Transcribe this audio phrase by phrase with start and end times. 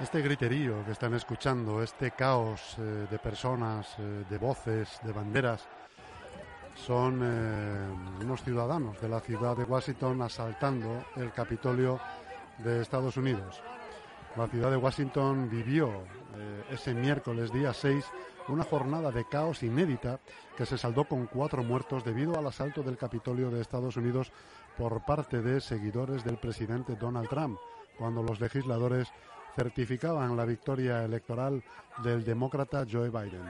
[0.00, 5.66] Este griterío que están escuchando, este caos eh, de personas, eh, de voces, de banderas,
[6.76, 11.98] son eh, unos ciudadanos de la ciudad de Washington asaltando el Capitolio
[12.58, 13.60] de Estados Unidos.
[14.36, 15.90] La ciudad de Washington vivió
[16.70, 18.04] ese miércoles día 6
[18.46, 20.20] una jornada de caos inédita
[20.56, 24.30] que se saldó con cuatro muertos debido al asalto del Capitolio de Estados Unidos
[24.76, 27.58] por parte de seguidores del presidente Donald Trump,
[27.98, 29.08] cuando los legisladores
[29.56, 31.62] certificaban la victoria electoral
[32.02, 33.42] del demócrata Joe Biden.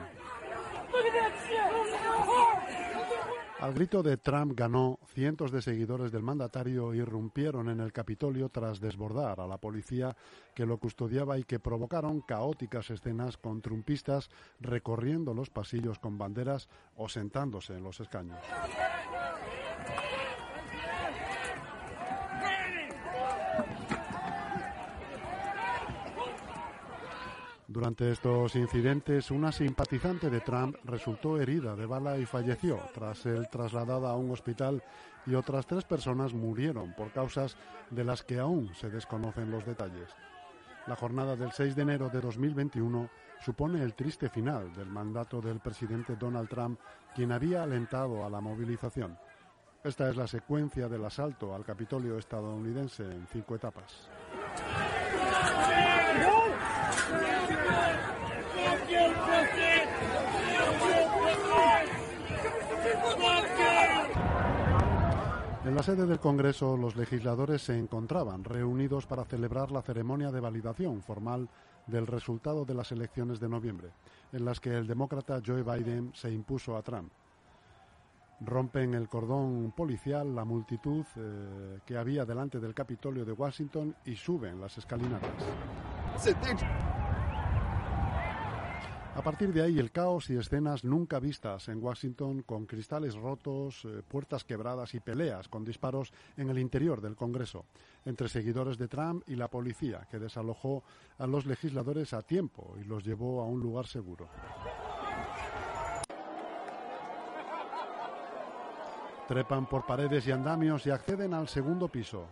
[3.59, 8.79] Al grito de Trump ganó, cientos de seguidores del mandatario irrumpieron en el Capitolio tras
[8.79, 10.15] desbordar a la policía
[10.55, 14.29] que lo custodiaba y que provocaron caóticas escenas con trumpistas
[14.61, 18.39] recorriendo los pasillos con banderas o sentándose en los escaños.
[27.79, 33.47] Durante estos incidentes, una simpatizante de Trump resultó herida de bala y falleció tras ser
[33.47, 34.83] trasladada a un hospital
[35.25, 37.55] y otras tres personas murieron por causas
[37.89, 40.09] de las que aún se desconocen los detalles.
[40.87, 43.09] La jornada del 6 de enero de 2021
[43.45, 46.81] supone el triste final del mandato del presidente Donald Trump,
[47.15, 49.17] quien había alentado a la movilización.
[49.85, 54.09] Esta es la secuencia del asalto al Capitolio estadounidense en cinco etapas.
[65.65, 70.39] En la sede del Congreso, los legisladores se encontraban reunidos para celebrar la ceremonia de
[70.39, 71.49] validación formal
[71.87, 73.89] del resultado de las elecciones de noviembre,
[74.31, 77.11] en las que el demócrata Joe Biden se impuso a Trump.
[78.41, 84.15] Rompen el cordón policial la multitud eh, que había delante del Capitolio de Washington y
[84.15, 85.31] suben las escalinatas.
[89.19, 93.83] A partir de ahí el caos y escenas nunca vistas en Washington con cristales rotos,
[93.83, 97.65] eh, puertas quebradas y peleas con disparos en el interior del Congreso,
[98.05, 100.85] entre seguidores de Trump y la policía, que desalojó
[101.17, 104.29] a los legisladores a tiempo y los llevó a un lugar seguro.
[109.27, 112.25] Trepan por paredes y andamios y acceden al segundo piso.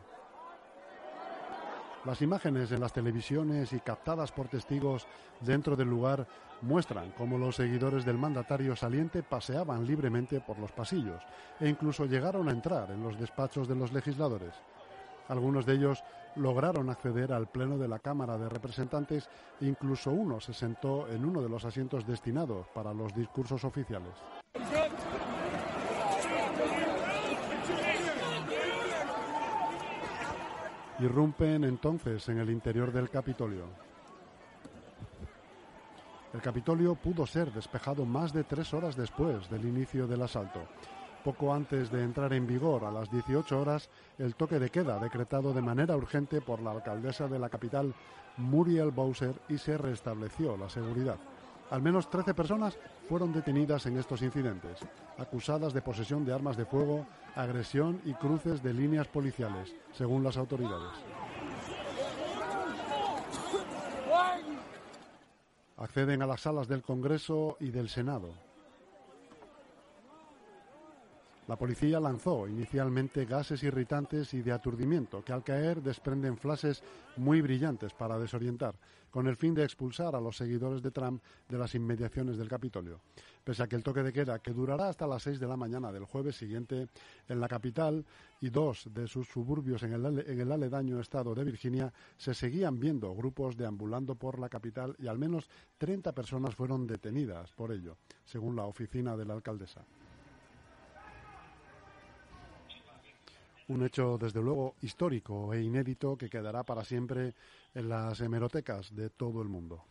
[2.05, 5.05] Las imágenes en las televisiones y captadas por testigos
[5.41, 6.25] dentro del lugar
[6.61, 11.21] muestran cómo los seguidores del mandatario saliente paseaban libremente por los pasillos
[11.59, 14.53] e incluso llegaron a entrar en los despachos de los legisladores.
[15.27, 16.03] Algunos de ellos
[16.35, 19.29] lograron acceder al pleno de la Cámara de Representantes
[19.61, 24.13] incluso uno se sentó en uno de los asientos destinados para los discursos oficiales.
[30.99, 33.86] irrumpen entonces en el interior del Capitolio.
[36.37, 40.59] El Capitolio pudo ser despejado más de tres horas después del inicio del asalto.
[41.23, 43.89] Poco antes de entrar en vigor, a las 18 horas,
[44.19, 47.91] el toque de queda decretado de manera urgente por la alcaldesa de la capital,
[48.37, 51.17] Muriel Bowser, y se restableció la seguridad.
[51.71, 52.77] Al menos 13 personas
[53.09, 54.77] fueron detenidas en estos incidentes,
[55.17, 60.37] acusadas de posesión de armas de fuego, agresión y cruces de líneas policiales, según las
[60.37, 61.16] autoridades.
[65.77, 68.46] Acceden a las salas del Congreso y del Senado.
[71.47, 76.83] La policía lanzó inicialmente gases irritantes y de aturdimiento que al caer desprenden flashes
[77.15, 78.75] muy brillantes para desorientar,
[79.09, 82.99] con el fin de expulsar a los seguidores de Trump de las inmediaciones del Capitolio.
[83.45, 85.89] Pese a que el toque de queda, que durará hasta las seis de la mañana
[85.89, 86.89] del jueves siguiente
[87.29, 88.05] en la capital
[88.41, 92.77] y dos de sus suburbios en el, en el aledaño estado de Virginia, se seguían
[92.77, 97.95] viendo grupos deambulando por la capital y al menos 30 personas fueron detenidas por ello,
[98.25, 99.85] según la oficina de la alcaldesa.
[103.69, 107.33] Un hecho desde luego histórico e inédito que quedará para siempre
[107.73, 109.83] en las hemerotecas de todo el mundo.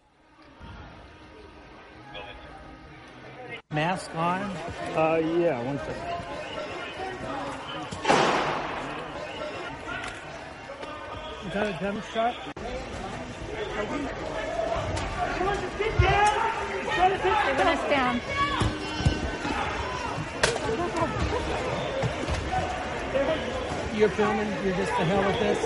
[3.70, 4.42] Mask on?
[4.96, 6.16] Uh, yeah, one second.
[11.46, 12.34] Is that a gun shot?
[16.96, 18.55] They're gonna stand.
[23.96, 25.64] You're filming, you're just the hell with this?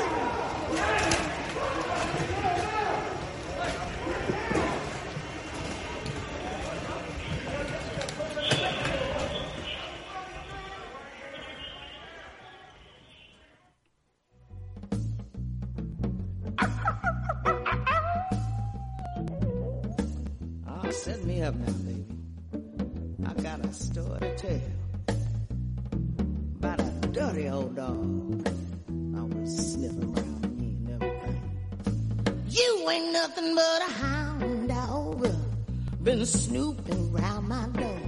[20.69, 22.05] Ah, set me up now, baby.
[23.27, 24.90] I got a story to tell
[27.13, 28.49] dirty old dog.
[29.17, 31.43] I was sniffing around me and everything.
[32.49, 35.27] You ain't nothing but a hound dog.
[36.03, 38.01] Been snooping around my door.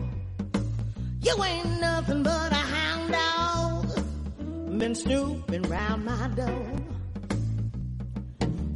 [1.21, 4.79] You ain't nothing but a hound dog.
[4.79, 6.69] Been snooping around my door.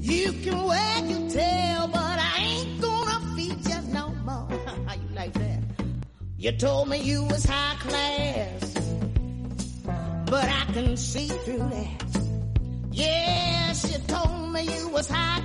[0.01, 4.49] You can wag your tail, but I ain't gonna feed you no more.
[4.87, 5.63] How you like that?
[6.37, 8.66] You told me you was high class,
[10.27, 12.07] but I can see through that.
[12.91, 15.45] Yes, you told me you was high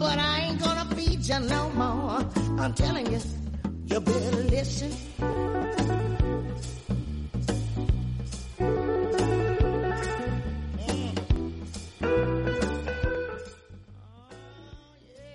[0.00, 2.18] but I ain't gonna feed you no more.
[2.58, 3.20] I'm telling you,
[3.84, 4.90] you better listen.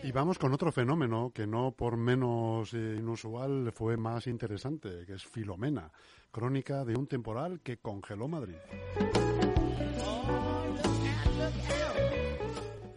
[0.03, 5.13] Y vamos con otro fenómeno que no por menos eh, inusual fue más interesante, que
[5.13, 5.91] es Filomena,
[6.31, 8.55] crónica de un temporal que congeló Madrid.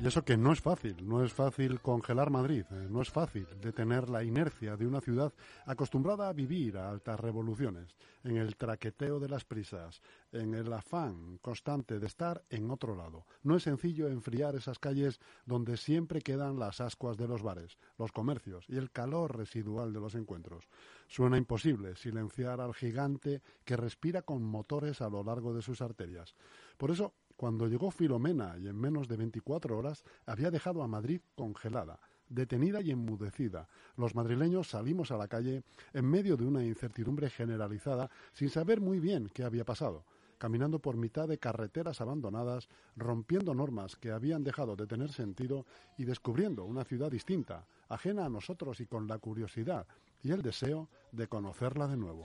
[0.00, 3.48] Y eso que no es fácil, no es fácil congelar Madrid, eh, no es fácil
[3.60, 5.32] detener la inercia de una ciudad
[5.66, 10.00] acostumbrada a vivir a altas revoluciones, en el traqueteo de las prisas,
[10.30, 13.26] en el afán constante de estar en otro lado.
[13.42, 18.12] No es sencillo enfriar esas calles donde siempre quedan las ascuas de los bares, los
[18.12, 20.68] comercios y el calor residual de los encuentros.
[21.08, 26.36] Suena imposible silenciar al gigante que respira con motores a lo largo de sus arterias.
[26.76, 31.20] Por eso, cuando llegó Filomena y en menos de 24 horas había dejado a Madrid
[31.36, 33.68] congelada, detenida y enmudecida.
[33.96, 35.62] Los madrileños salimos a la calle
[35.92, 40.04] en medio de una incertidumbre generalizada sin saber muy bien qué había pasado
[40.38, 46.04] caminando por mitad de carreteras abandonadas, rompiendo normas que habían dejado de tener sentido y
[46.04, 49.88] descubriendo una ciudad distinta, ajena a nosotros y con la curiosidad
[50.22, 52.24] y el deseo de conocerla de nuevo.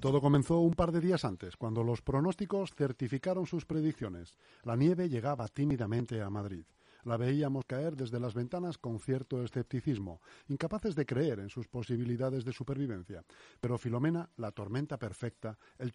[0.00, 4.36] Todo comenzó un par de días antes, cuando los pronósticos certificaron sus predicciones.
[4.62, 6.64] La nieve llegaba tímidamente a Madrid.
[7.04, 12.44] La veíamos caer desde las ventanas con cierto escepticismo, incapaces de creer en sus posibilidades
[12.44, 13.24] de supervivencia.
[13.60, 15.92] Pero Filomena, la tormenta perfecta, el,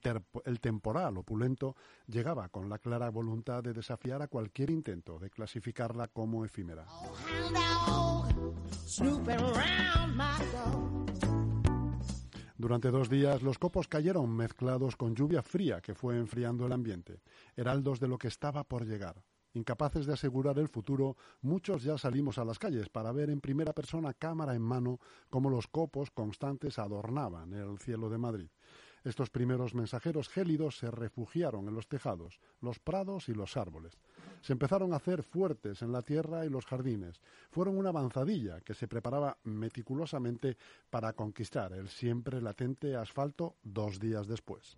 [0.60, 1.78] temporal opulento,
[2.08, 6.86] llegaba con la clara voluntad de desafiar a cualquier intento de clasificarla como efímera.
[9.88, 11.27] Hound
[12.58, 17.22] Durante dos días los copos cayeron mezclados con lluvia fría que fue enfriando el ambiente,
[17.56, 19.24] heraldos de lo que estaba por llegar.
[19.54, 23.74] Incapaces de asegurar el futuro, muchos ya salimos a las calles para ver en primera
[23.74, 25.00] persona, cámara en mano,
[25.30, 28.50] cómo los copos constantes adornaban el cielo de Madrid.
[29.08, 33.98] Estos primeros mensajeros gélidos se refugiaron en los tejados, los prados y los árboles.
[34.42, 37.22] Se empezaron a hacer fuertes en la tierra y los jardines.
[37.50, 40.58] Fueron una avanzadilla que se preparaba meticulosamente
[40.90, 44.78] para conquistar el siempre latente asfalto dos días después.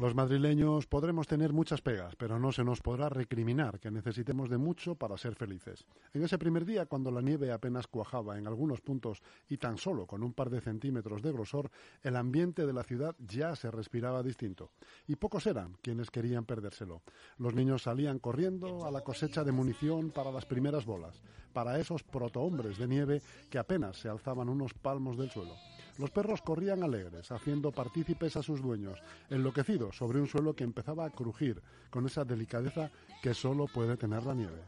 [0.00, 4.56] Los madrileños podremos tener muchas pegas, pero no se nos podrá recriminar que necesitemos de
[4.56, 5.84] mucho para ser felices.
[6.14, 10.06] En ese primer día, cuando la nieve apenas cuajaba en algunos puntos y tan solo
[10.06, 14.22] con un par de centímetros de grosor, el ambiente de la ciudad ya se respiraba
[14.22, 14.70] distinto.
[15.08, 17.02] Y pocos eran quienes querían perdérselo.
[17.36, 21.20] Los niños salían corriendo a la cosecha de munición para las primeras bolas,
[21.52, 25.54] para esos protohombres de nieve que apenas se alzaban unos palmos del suelo.
[25.98, 31.04] Los perros corrían alegres, haciendo partícipes a sus dueños, enloquecidos sobre un suelo que empezaba
[31.04, 32.90] a crujir con esa delicadeza
[33.20, 34.62] que solo puede tener la nieve.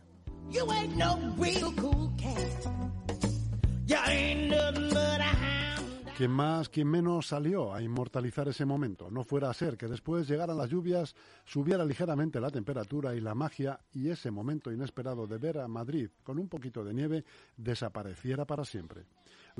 [6.20, 9.10] Quien más, quien menos salió a inmortalizar ese momento.
[9.10, 11.14] No fuera a ser que después llegaran las lluvias,
[11.46, 16.10] subiera ligeramente la temperatura y la magia y ese momento inesperado de ver a Madrid
[16.22, 17.24] con un poquito de nieve
[17.56, 19.06] desapareciera para siempre.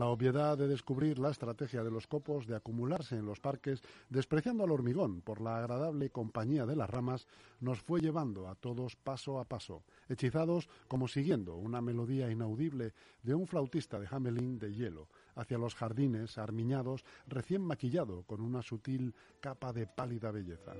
[0.00, 4.64] La obviedad de descubrir la estrategia de los copos de acumularse en los parques, despreciando
[4.64, 7.26] al hormigón por la agradable compañía de las ramas,
[7.61, 13.35] nos fue llevando a todos paso a paso, hechizados como siguiendo una melodía inaudible de
[13.35, 19.14] un flautista de Hamelin de hielo, hacia los jardines desarmiñados, recién maquillado con una sutil
[19.38, 20.73] capa de pálida belleza.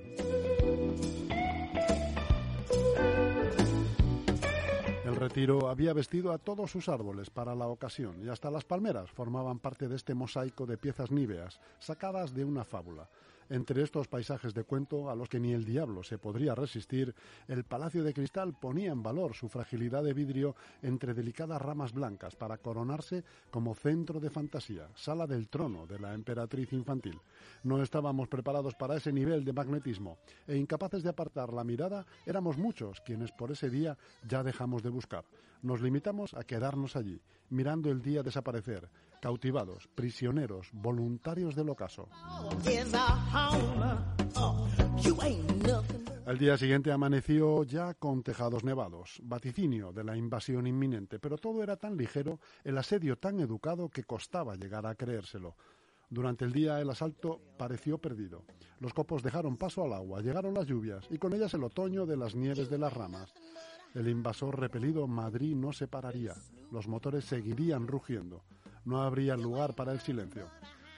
[5.11, 9.11] El retiro había vestido a todos sus árboles para la ocasión y hasta las palmeras
[9.11, 13.09] formaban parte de este mosaico de piezas níveas sacadas de una fábula.
[13.51, 17.13] Entre estos paisajes de cuento, a los que ni el diablo se podría resistir,
[17.49, 22.37] el Palacio de Cristal ponía en valor su fragilidad de vidrio entre delicadas ramas blancas
[22.37, 27.19] para coronarse como centro de fantasía, sala del trono de la emperatriz infantil.
[27.63, 30.17] No estábamos preparados para ese nivel de magnetismo
[30.47, 34.91] e incapaces de apartar la mirada, éramos muchos quienes por ese día ya dejamos de
[34.91, 35.25] buscar.
[35.61, 38.89] Nos limitamos a quedarnos allí, mirando el día desaparecer,
[39.21, 42.09] cautivados, prisioneros, voluntarios del ocaso.
[46.25, 51.61] El día siguiente amaneció ya con tejados nevados, vaticinio de la invasión inminente, pero todo
[51.63, 55.55] era tan ligero, el asedio tan educado que costaba llegar a creérselo.
[56.09, 58.43] Durante el día el asalto pareció perdido.
[58.79, 62.17] Los copos dejaron paso al agua, llegaron las lluvias y con ellas el otoño de
[62.17, 63.33] las nieves de las ramas.
[63.93, 66.33] El invasor repelido Madrid no se pararía,
[66.71, 68.41] los motores seguirían rugiendo
[68.85, 70.47] no habría lugar para el silencio.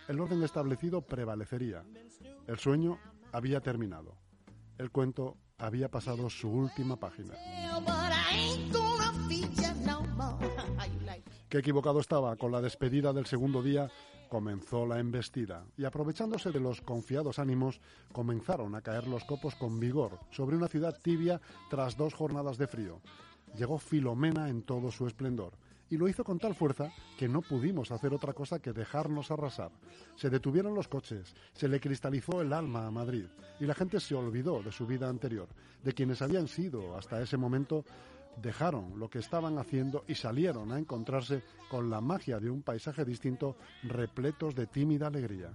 [0.08, 1.84] El orden establecido prevalecería.
[2.48, 3.00] El sueño
[3.32, 4.18] había terminado.
[4.78, 7.34] El cuento había pasado su última página.
[11.50, 12.36] Qué equivocado estaba.
[12.36, 13.90] Con la despedida del segundo día
[14.30, 17.80] comenzó la embestida y aprovechándose de los confiados ánimos
[18.12, 22.68] comenzaron a caer los copos con vigor sobre una ciudad tibia tras dos jornadas de
[22.68, 23.00] frío.
[23.56, 25.54] Llegó Filomena en todo su esplendor
[25.90, 29.72] y lo hizo con tal fuerza que no pudimos hacer otra cosa que dejarnos arrasar.
[30.16, 33.26] Se detuvieron los coches, se le cristalizó el alma a Madrid
[33.60, 35.48] y la gente se olvidó de su vida anterior,
[35.84, 37.86] de quienes habían sido hasta ese momento
[38.42, 43.06] dejaron lo que estaban haciendo y salieron a encontrarse con la magia de un paisaje
[43.06, 45.52] distinto repletos de tímida alegría.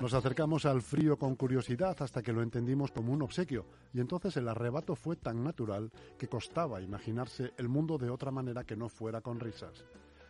[0.00, 4.36] Nos acercamos al frío con curiosidad hasta que lo entendimos como un obsequio, y entonces
[4.36, 8.88] el arrebato fue tan natural que costaba imaginarse el mundo de otra manera que no
[8.88, 9.84] fuera con risas.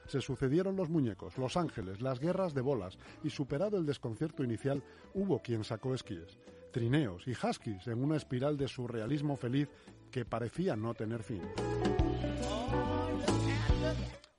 [0.07, 4.83] Se sucedieron los muñecos, los ángeles, las guerras de bolas, y superado el desconcierto inicial,
[5.15, 6.39] hubo quien sacó esquíes,
[6.71, 9.71] trineos y huskies en una espiral de surrealismo feliz
[10.11, 11.43] que parecía no tener fin.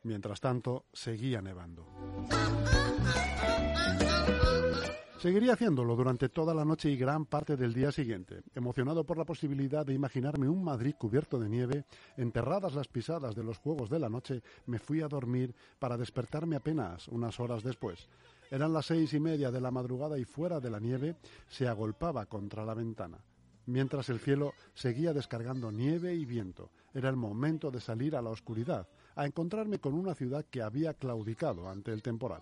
[0.04, 1.88] Mientras tanto, seguía nevando.
[5.26, 9.26] Seguiría haciéndolo durante toda la noche y gran parte del día siguiente, emocionado por la
[9.26, 13.98] posibilidad de imaginarme un Madrid cubierto de nieve, enterradas las pisadas de los juegos de
[13.98, 18.08] la noche, me fui a dormir para despertarme apenas unas horas después.
[18.52, 21.16] Eran las seis y media de la madrugada y fuera de la nieve
[21.48, 23.18] se agolpaba contra la ventana.
[23.66, 28.30] Mientras el cielo seguía descargando nieve y viento, era el momento de salir a la
[28.30, 32.42] oscuridad, a encontrarme con una ciudad que había claudicado ante el temporal.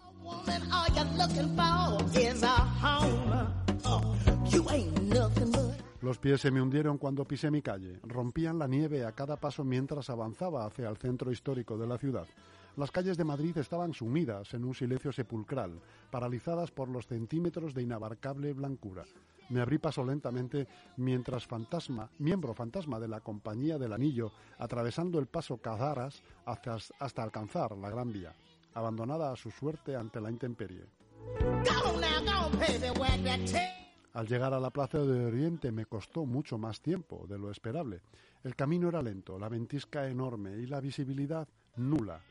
[6.02, 9.64] Los pies se me hundieron cuando pisé mi calle, rompían la nieve a cada paso
[9.64, 12.28] mientras avanzaba hacia el centro histórico de la ciudad.
[12.76, 17.84] Las calles de Madrid estaban sumidas en un silencio sepulcral, paralizadas por los centímetros de
[17.84, 19.04] inabarcable blancura.
[19.50, 25.28] Me abrí paso lentamente mientras fantasma, miembro fantasma de la Compañía del Anillo, atravesando el
[25.28, 28.34] paso Cazaras hasta, hasta alcanzar la Gran Vía,
[28.74, 30.86] abandonada a su suerte ante la intemperie.
[34.14, 38.02] Al llegar a la Plaza de Oriente me costó mucho más tiempo de lo esperable.
[38.44, 42.22] El camino era lento, la ventisca enorme y la visibilidad nula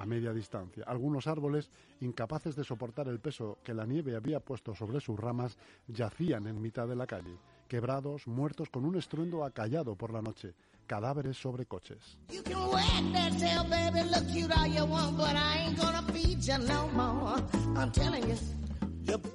[0.00, 0.84] a media distancia.
[0.86, 5.58] Algunos árboles, incapaces de soportar el peso que la nieve había puesto sobre sus ramas,
[5.88, 7.36] yacían en mitad de la calle,
[7.68, 10.54] quebrados, muertos con un estruendo acallado por la noche,
[10.86, 12.18] cadáveres sobre coches.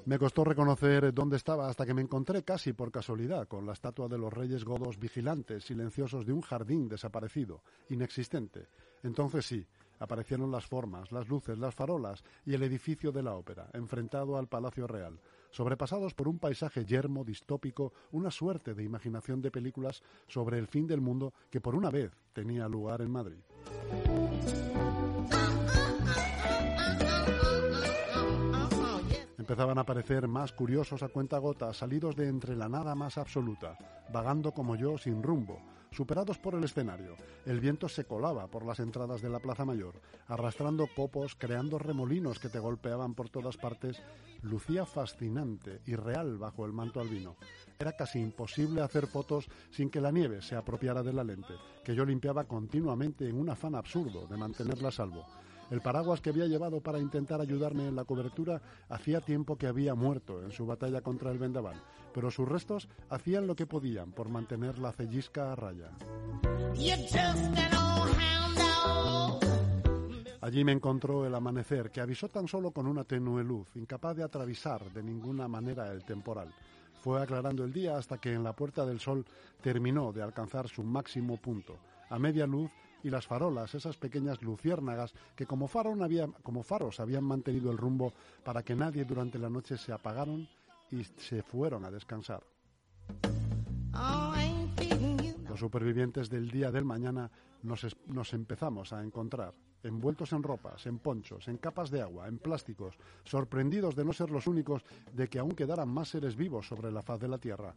[0.05, 4.07] Me costó reconocer dónde estaba hasta que me encontré casi por casualidad con la estatua
[4.07, 8.67] de los reyes godos vigilantes, silenciosos de un jardín desaparecido, inexistente.
[9.03, 9.67] Entonces sí,
[9.99, 14.47] aparecieron las formas, las luces, las farolas y el edificio de la ópera, enfrentado al
[14.47, 15.19] Palacio Real,
[15.51, 20.87] sobrepasados por un paisaje yermo, distópico, una suerte de imaginación de películas sobre el fin
[20.87, 23.39] del mundo que por una vez tenía lugar en Madrid.
[29.37, 33.77] Empezaban a aparecer más curiosos a cuenta gota, salidos de entre la nada más absoluta,
[34.11, 35.61] vagando como yo sin rumbo,
[35.91, 37.15] superados por el escenario.
[37.45, 42.39] El viento se colaba por las entradas de la Plaza Mayor, arrastrando copos, creando remolinos
[42.39, 44.01] que te golpeaban por todas partes.
[44.41, 47.35] Lucía fascinante y real bajo el manto albino.
[47.79, 51.95] Era casi imposible hacer fotos sin que la nieve se apropiara de la lente, que
[51.95, 55.25] yo limpiaba continuamente en un afán absurdo de mantenerla a salvo.
[55.71, 59.95] El paraguas que había llevado para intentar ayudarme en la cobertura hacía tiempo que había
[59.95, 61.81] muerto en su batalla contra el vendaval,
[62.13, 65.89] pero sus restos hacían lo que podían por mantener la cellisca a raya.
[70.41, 74.23] Allí me encontró el amanecer, que avisó tan solo con una tenue luz, incapaz de
[74.23, 76.53] atravesar de ninguna manera el temporal.
[77.01, 79.25] Fue aclarando el día hasta que en la Puerta del Sol
[79.61, 81.77] terminó de alcanzar su máximo punto.
[82.09, 82.69] A media luz
[83.05, 85.69] y las farolas, esas pequeñas luciérnagas que como,
[86.41, 88.11] como faros habían mantenido el rumbo
[88.43, 90.47] para que nadie durante la noche se apagaron
[90.89, 92.41] y se fueron a descansar.
[95.47, 97.29] Los supervivientes del día del mañana
[97.61, 102.39] nos, nos, empezamos a encontrar, envueltos en ropas, en ponchos, en capas de agua, en
[102.39, 104.83] plásticos, sorprendidos de no ser los únicos
[105.13, 107.75] de que aún quedaran más seres vivos sobre la faz de la Tierra.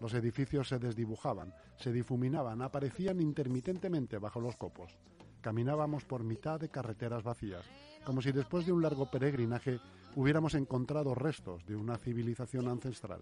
[0.00, 4.98] Los edificios se desdibujaban, se difuminaban, aparecían intermitentemente bajo los copos.
[5.42, 7.64] Caminábamos por mitad de carreteras vacías,
[8.04, 9.78] como si después de un largo peregrinaje
[10.16, 13.20] hubiéramos encontrado restos de una civilización ancestral.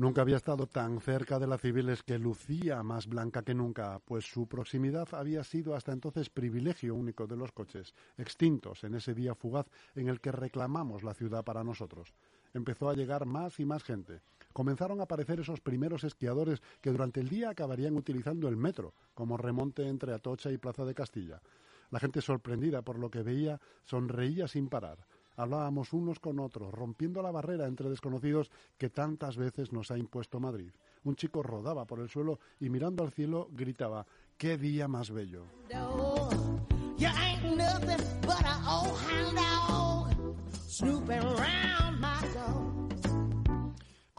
[0.00, 4.24] Nunca había estado tan cerca de la Civiles que lucía más blanca que nunca, pues
[4.24, 9.34] su proximidad había sido hasta entonces privilegio único de los coches, extintos en ese día
[9.34, 12.14] fugaz en el que reclamamos la ciudad para nosotros.
[12.54, 14.22] Empezó a llegar más y más gente.
[14.54, 19.36] Comenzaron a aparecer esos primeros esquiadores que durante el día acabarían utilizando el metro como
[19.36, 21.42] remonte entre Atocha y Plaza de Castilla.
[21.90, 25.04] La gente sorprendida por lo que veía sonreía sin parar
[25.40, 30.38] hablábamos unos con otros, rompiendo la barrera entre desconocidos que tantas veces nos ha impuesto
[30.38, 30.70] Madrid.
[31.04, 35.46] Un chico rodaba por el suelo y mirando al cielo gritaba, ¡qué día más bello!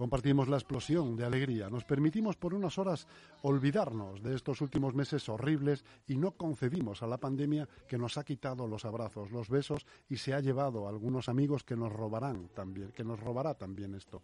[0.02, 3.06] Compartimos la explosión de alegría, nos permitimos por unas horas
[3.44, 8.24] olvidarnos de estos últimos meses horribles y no concedimos a la pandemia que nos ha
[8.24, 12.48] quitado los abrazos, los besos y se ha llevado a algunos amigos que nos robarán
[12.56, 14.24] también, que nos robará también esto.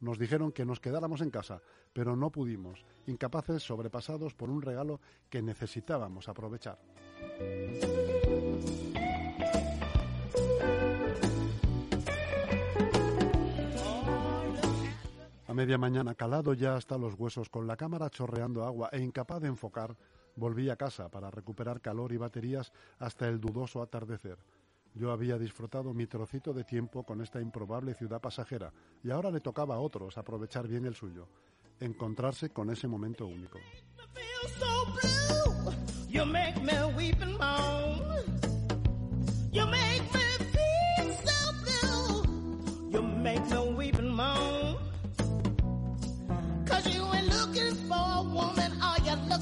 [0.00, 1.60] Nos dijeron que nos quedáramos en casa,
[1.92, 6.78] pero no pudimos, incapaces, sobrepasados por un regalo que necesitábamos aprovechar.
[15.50, 19.42] A media mañana, calado ya hasta los huesos, con la cámara chorreando agua e incapaz
[19.42, 19.96] de enfocar,
[20.36, 24.38] volví a casa para recuperar calor y baterías hasta el dudoso atardecer.
[24.94, 29.40] Yo había disfrutado mi trocito de tiempo con esta improbable ciudad pasajera y ahora le
[29.40, 31.26] tocaba a otros aprovechar bien el suyo,
[31.80, 33.58] encontrarse con ese momento único.